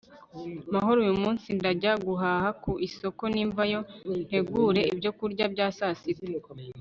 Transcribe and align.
mahoro 0.73 0.97
uyu 1.05 1.15
munsi 1.23 1.47
ndajya 1.57 1.91
guhaha 2.05 2.49
ku 2.63 2.71
isoko, 2.87 3.23
nimvayo 3.33 3.79
ntegure 4.25 4.81
ibyo 4.93 5.11
kurya 5.17 5.45
bya 5.53 5.67
saa 5.77 5.95
sita 6.01 6.25